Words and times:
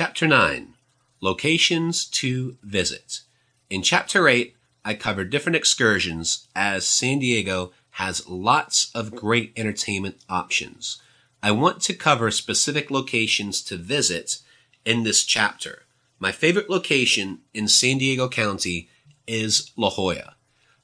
Chapter 0.00 0.28
9 0.28 0.74
Locations 1.20 2.04
to 2.04 2.56
Visit. 2.62 3.22
In 3.68 3.82
Chapter 3.82 4.28
8, 4.28 4.54
I 4.84 4.94
covered 4.94 5.28
different 5.28 5.56
excursions 5.56 6.46
as 6.54 6.86
San 6.86 7.18
Diego 7.18 7.72
has 7.90 8.28
lots 8.28 8.92
of 8.94 9.16
great 9.16 9.52
entertainment 9.56 10.18
options. 10.28 11.02
I 11.42 11.50
want 11.50 11.82
to 11.82 11.94
cover 11.94 12.30
specific 12.30 12.92
locations 12.92 13.60
to 13.62 13.76
visit 13.76 14.38
in 14.84 15.02
this 15.02 15.24
chapter. 15.24 15.82
My 16.20 16.30
favorite 16.30 16.70
location 16.70 17.40
in 17.52 17.66
San 17.66 17.98
Diego 17.98 18.28
County 18.28 18.88
is 19.26 19.72
La 19.74 19.90
Jolla. 19.90 20.36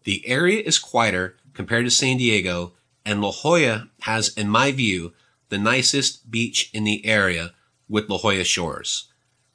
The 0.03 0.27
area 0.27 0.61
is 0.61 0.81
quieter 0.81 1.37
compared 1.53 1.85
to 1.85 1.91
San 1.93 2.17
Diego, 2.17 2.73
and 3.07 3.21
La 3.21 3.31
Jolla 3.31 3.91
has, 4.01 4.37
in 4.37 4.49
my 4.49 4.73
view, 4.73 5.13
the 5.51 5.59
nicest 5.59 6.33
beach 6.33 6.69
in 6.75 6.83
the 6.83 7.07
area 7.07 7.53
with 7.89 8.09
La 8.09 8.19
Jolla 8.19 8.45
Shores. 8.45 9.13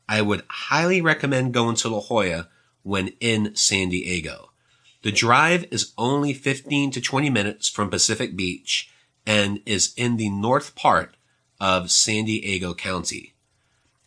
I 0.07 0.21
would 0.21 0.43
highly 0.49 1.01
recommend 1.01 1.53
going 1.53 1.75
to 1.77 1.89
La 1.89 2.01
Jolla 2.01 2.49
when 2.83 3.09
in 3.19 3.55
San 3.55 3.89
Diego. 3.89 4.51
The 5.01 5.11
drive 5.11 5.65
is 5.71 5.93
only 5.97 6.33
15 6.33 6.91
to 6.91 7.01
20 7.01 7.29
minutes 7.29 7.69
from 7.69 7.89
Pacific 7.89 8.35
Beach 8.35 8.89
and 9.25 9.61
is 9.65 9.93
in 9.95 10.17
the 10.17 10.29
north 10.29 10.75
part 10.75 11.15
of 11.59 11.91
San 11.91 12.25
Diego 12.25 12.73
County. 12.73 13.33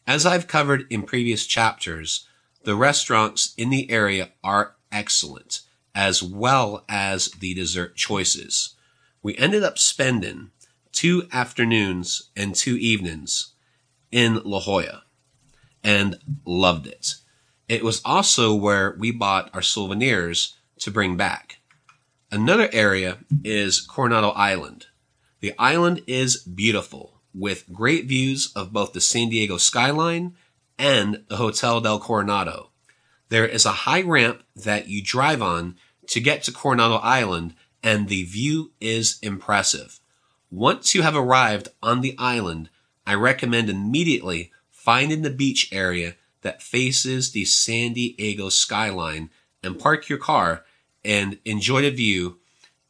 As 0.06 0.26
I've 0.26 0.48
covered 0.48 0.86
in 0.90 1.04
previous 1.04 1.46
chapters, 1.46 2.26
the 2.64 2.74
restaurants 2.74 3.54
in 3.56 3.70
the 3.70 3.90
area 3.90 4.30
are 4.42 4.74
excellent, 4.90 5.60
as 5.94 6.22
well 6.22 6.84
as 6.88 7.26
the 7.28 7.54
dessert 7.54 7.96
choices. 7.96 8.74
We 9.22 9.36
ended 9.36 9.62
up 9.62 9.78
spending 9.78 10.50
two 10.90 11.28
afternoons 11.32 12.30
and 12.36 12.54
two 12.54 12.76
evenings 12.76 13.51
in 14.12 14.40
La 14.44 14.60
Jolla 14.60 15.02
and 15.82 16.18
loved 16.46 16.86
it. 16.86 17.14
It 17.68 17.82
was 17.82 18.02
also 18.04 18.54
where 18.54 18.94
we 18.98 19.10
bought 19.10 19.50
our 19.54 19.62
souvenirs 19.62 20.56
to 20.78 20.90
bring 20.90 21.16
back. 21.16 21.58
Another 22.30 22.68
area 22.72 23.18
is 23.44 23.80
Coronado 23.80 24.28
Island. 24.30 24.86
The 25.40 25.54
island 25.58 26.02
is 26.06 26.36
beautiful 26.36 27.20
with 27.34 27.72
great 27.72 28.06
views 28.06 28.52
of 28.54 28.72
both 28.72 28.92
the 28.92 29.00
San 29.00 29.30
Diego 29.30 29.56
skyline 29.56 30.36
and 30.78 31.24
the 31.28 31.36
Hotel 31.36 31.80
del 31.80 31.98
Coronado. 31.98 32.70
There 33.28 33.46
is 33.46 33.64
a 33.64 33.72
high 33.72 34.02
ramp 34.02 34.42
that 34.54 34.88
you 34.88 35.02
drive 35.02 35.40
on 35.40 35.76
to 36.08 36.20
get 36.20 36.42
to 36.44 36.52
Coronado 36.52 36.96
Island 36.96 37.54
and 37.82 38.08
the 38.08 38.24
view 38.24 38.72
is 38.80 39.18
impressive. 39.22 40.00
Once 40.50 40.94
you 40.94 41.02
have 41.02 41.16
arrived 41.16 41.68
on 41.82 42.00
the 42.00 42.14
island, 42.18 42.68
I 43.06 43.14
recommend 43.14 43.68
immediately 43.68 44.52
finding 44.70 45.22
the 45.22 45.30
beach 45.30 45.68
area 45.72 46.16
that 46.42 46.62
faces 46.62 47.32
the 47.32 47.44
San 47.44 47.92
Diego 47.92 48.48
skyline 48.48 49.30
and 49.62 49.78
park 49.78 50.08
your 50.08 50.18
car 50.18 50.64
and 51.04 51.38
enjoy 51.44 51.82
the 51.82 51.90
view 51.90 52.38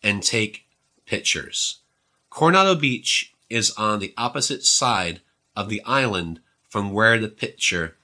and 0.02 0.22
take 0.22 0.66
pictures. 1.06 1.80
Coronado 2.30 2.74
Beach 2.74 3.34
is 3.50 3.72
on 3.72 3.98
the 3.98 4.14
opposite 4.16 4.64
side 4.64 5.20
of 5.54 5.68
the 5.68 5.82
island 5.84 6.40
from 6.68 6.92
where 6.92 7.18
the 7.18 7.28
picture 7.28 7.96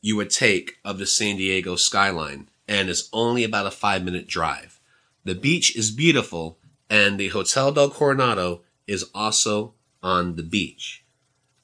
you 0.00 0.16
would 0.16 0.30
take 0.30 0.78
of 0.84 0.98
the 0.98 1.06
San 1.06 1.36
Diego 1.36 1.76
skyline 1.76 2.48
and 2.68 2.88
is 2.88 3.08
only 3.12 3.42
about 3.42 3.66
a 3.66 3.70
five 3.70 4.04
minute 4.04 4.28
drive. 4.28 4.80
The 5.24 5.34
beach 5.34 5.74
is 5.76 5.90
beautiful 5.90 6.58
and 6.88 7.18
the 7.18 7.28
Hotel 7.28 7.72
del 7.72 7.90
Coronado 7.90 8.62
is 8.86 9.06
also 9.14 9.74
on 10.02 10.36
the 10.36 10.42
beach. 10.42 11.03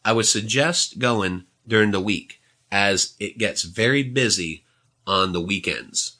I 0.05 0.12
would 0.12 0.27
suggest 0.27 0.98
going 0.98 1.45
during 1.67 1.91
the 1.91 2.01
week 2.01 2.41
as 2.70 3.15
it 3.19 3.39
gets 3.39 3.62
very 3.62 4.03
busy 4.03 4.65
on 5.06 5.33
the 5.33 5.41
weekends. 5.41 6.17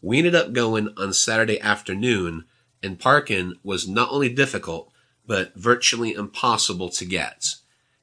We 0.00 0.18
ended 0.18 0.34
up 0.34 0.52
going 0.52 0.88
on 0.96 1.12
Saturday 1.12 1.60
afternoon 1.60 2.44
and 2.82 2.98
parking 2.98 3.54
was 3.62 3.86
not 3.86 4.10
only 4.10 4.28
difficult, 4.28 4.90
but 5.26 5.54
virtually 5.54 6.12
impossible 6.12 6.88
to 6.90 7.04
get. 7.04 7.54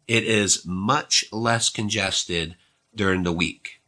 It 0.08 0.24
is 0.24 0.66
much 0.66 1.26
less 1.32 1.70
congested 1.70 2.56
during 2.96 3.24
the 3.24 3.34
week. 3.34 3.82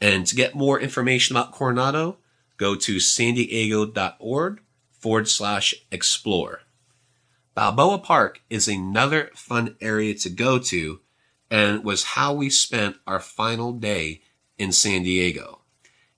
And 0.00 0.26
to 0.26 0.34
get 0.34 0.54
more 0.54 0.80
information 0.80 1.36
about 1.36 1.52
Coronado, 1.52 2.18
go 2.56 2.74
to 2.74 2.98
san 2.98 3.34
diego.org 3.34 4.60
forward 4.90 5.28
slash 5.28 5.74
explore. 5.92 6.63
Balboa 7.54 7.98
Park 7.98 8.40
is 8.50 8.66
another 8.66 9.30
fun 9.34 9.76
area 9.80 10.14
to 10.14 10.28
go 10.28 10.58
to 10.58 10.98
and 11.50 11.84
was 11.84 12.02
how 12.02 12.34
we 12.34 12.50
spent 12.50 12.96
our 13.06 13.20
final 13.20 13.72
day 13.72 14.22
in 14.58 14.72
San 14.72 15.04
Diego. 15.04 15.60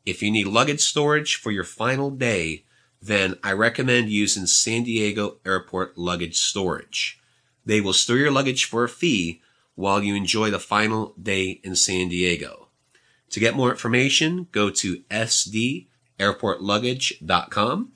If 0.07 0.23
you 0.23 0.31
need 0.31 0.47
luggage 0.47 0.81
storage 0.81 1.37
for 1.37 1.51
your 1.51 1.65
final 1.65 2.11
day, 2.11 2.65
then 3.03 3.35
I 3.45 3.53
recommend 3.53 4.09
using 4.09 4.47
San 4.47 4.85
Diego 4.85 5.37
Airport 5.45 5.99
Luggage 5.99 6.39
Storage. 6.39 7.21
They 7.67 7.83
will 7.83 7.93
store 7.93 8.17
your 8.17 8.31
luggage 8.31 8.65
for 8.65 8.85
a 8.85 8.89
fee 8.89 9.43
while 9.75 10.03
you 10.03 10.15
enjoy 10.15 10.51
the 10.51 10.59
final 10.59 11.13
day 11.21 11.61
in 11.63 11.77
San 11.77 12.09
Diego. 12.09 12.69
To 13.31 13.41
get 13.41 13.55
more 13.55 13.71
information, 13.71 14.47
go 14.53 14.71
to 14.71 15.03
sdairportluggage.com. 15.11 17.93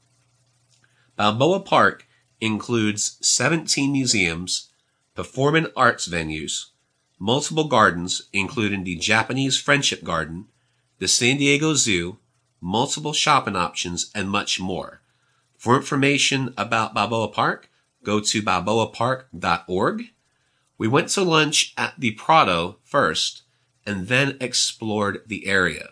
Balboa 1.17 1.61
Park 1.61 2.07
includes 2.41 3.19
17 3.21 3.93
museums, 3.93 4.71
performing 5.15 5.67
arts 5.77 6.09
venues, 6.09 6.67
multiple 7.19 7.69
gardens, 7.69 8.23
including 8.33 8.85
the 8.85 8.97
Japanese 8.97 9.59
Friendship 9.59 10.03
Garden, 10.03 10.47
the 10.99 11.09
San 11.09 11.37
Diego 11.37 11.75
Zoo, 11.75 12.19
multiple 12.61 13.13
shopping 13.13 13.57
options, 13.57 14.11
and 14.15 14.31
much 14.31 14.61
more. 14.61 15.01
For 15.57 15.77
information 15.77 16.55
about 16.57 16.95
Balboa 16.95 17.29
Park, 17.29 17.69
go 18.03 18.21
to 18.21 18.43
balboapark.org. 18.43 20.05
We 20.79 20.89
went 20.89 21.09
to 21.11 21.23
lunch 21.23 21.75
at 21.77 21.95
the 21.99 22.13
Prado 22.13 22.79
first 22.83 23.43
and 23.85 24.09
then 24.09 24.39
explored 24.41 25.23
the 25.27 25.47
area. 25.47 25.91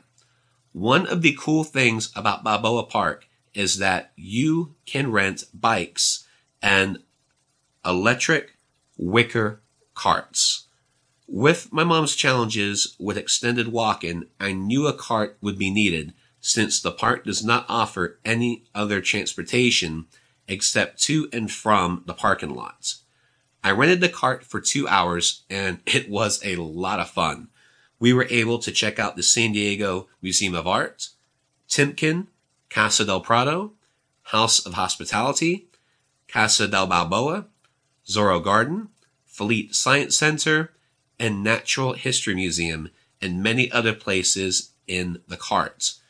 One 0.72 1.06
of 1.06 1.22
the 1.22 1.36
cool 1.38 1.64
things 1.64 2.10
about 2.16 2.44
Balboa 2.44 2.84
Park 2.84 3.26
is 3.52 3.78
that 3.78 4.12
you 4.16 4.74
can 4.86 5.10
rent 5.10 5.44
bikes 5.52 6.26
and 6.62 6.98
electric 7.84 8.56
wicker 8.96 9.60
carts. 9.94 10.66
With 11.26 11.72
my 11.72 11.84
mom's 11.84 12.16
challenges 12.16 12.96
with 12.98 13.18
extended 13.18 13.68
walking, 13.68 14.24
I 14.40 14.52
knew 14.52 14.86
a 14.86 14.94
cart 14.94 15.36
would 15.42 15.58
be 15.58 15.70
needed 15.70 16.14
since 16.40 16.80
the 16.80 16.92
park 16.92 17.24
does 17.24 17.44
not 17.44 17.66
offer 17.68 18.18
any 18.24 18.64
other 18.74 19.00
transportation 19.00 20.06
except 20.46 21.02
to 21.02 21.28
and 21.32 21.52
from 21.52 22.02
the 22.06 22.14
parking 22.14 22.54
lots. 22.54 23.02
I 23.62 23.72
rented 23.72 24.00
the 24.00 24.08
cart 24.08 24.44
for 24.44 24.60
two 24.60 24.88
hours 24.88 25.42
and 25.50 25.80
it 25.86 26.08
was 26.08 26.40
a 26.44 26.56
lot 26.56 27.00
of 27.00 27.10
fun. 27.10 27.48
We 28.00 28.12
were 28.12 28.26
able 28.30 28.58
to 28.60 28.72
check 28.72 28.98
out 28.98 29.16
the 29.16 29.22
San 29.22 29.52
Diego 29.52 30.08
Museum 30.22 30.54
of 30.54 30.66
Art, 30.66 31.08
Timken, 31.68 32.28
Casa 32.70 33.04
del 33.04 33.20
Prado, 33.20 33.72
House 34.22 34.64
of 34.64 34.74
Hospitality, 34.74 35.67
Casa 36.28 36.68
del 36.68 36.86
Balboa, 36.86 37.46
Zoro 38.06 38.40
Garden, 38.40 38.88
Fleet 39.24 39.74
Science 39.74 40.16
Center, 40.16 40.72
and 41.18 41.42
Natural 41.42 41.94
History 41.94 42.34
Museum, 42.34 42.90
and 43.20 43.42
many 43.42 43.70
other 43.72 43.92
places 43.92 44.70
in 44.86 45.20
the 45.26 45.36
carts. 45.36 46.00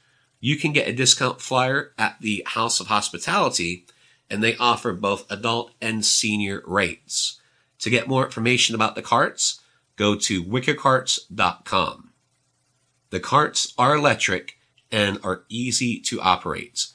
You 0.41 0.57
can 0.57 0.73
get 0.73 0.89
a 0.89 0.93
discount 0.93 1.41
flyer 1.41 1.93
at 1.99 2.21
the 2.21 2.43
House 2.47 2.81
of 2.81 2.89
Hospitality, 2.89 3.87
and 4.31 4.43
they 4.43 4.57
offer 4.57 4.93
both 4.93 5.31
adult 5.31 5.73
and 5.81 6.05
senior 6.05 6.63
rates. 6.67 7.41
To 7.81 7.91
get 7.91 8.09
more 8.09 8.25
information 8.25 8.75
about 8.75 8.95
the 8.95 9.03
carts, 9.03 9.61
go 9.97 10.15
to 10.17 10.45
wickercarts.com. 10.45 12.11
The 13.11 13.21
carts 13.21 13.73
are 13.79 13.95
electric 13.95 14.59
and 14.93 15.19
are 15.23 15.45
easy 15.49 15.99
to 16.01 16.21
operate. 16.21 16.89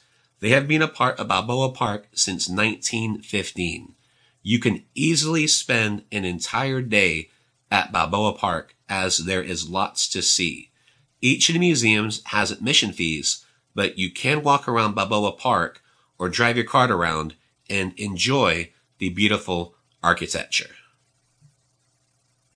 They 0.44 0.50
have 0.50 0.68
been 0.68 0.82
a 0.82 0.88
part 0.88 1.18
of 1.18 1.28
Balboa 1.28 1.72
Park 1.72 2.08
since 2.12 2.50
1915. 2.50 3.94
You 4.42 4.58
can 4.58 4.84
easily 4.94 5.46
spend 5.46 6.04
an 6.12 6.26
entire 6.26 6.82
day 6.82 7.30
at 7.70 7.92
Balboa 7.92 8.34
Park 8.34 8.76
as 8.86 9.16
there 9.16 9.42
is 9.42 9.70
lots 9.70 10.06
to 10.10 10.20
see. 10.20 10.70
Each 11.22 11.48
of 11.48 11.54
the 11.54 11.60
museums 11.60 12.20
has 12.26 12.50
admission 12.50 12.92
fees, 12.92 13.42
but 13.74 13.96
you 13.96 14.10
can 14.10 14.42
walk 14.42 14.68
around 14.68 14.94
Balboa 14.94 15.32
Park 15.32 15.80
or 16.18 16.28
drive 16.28 16.58
your 16.58 16.66
cart 16.66 16.90
around 16.90 17.36
and 17.70 17.98
enjoy 17.98 18.70
the 18.98 19.08
beautiful 19.08 19.74
architecture. 20.02 20.76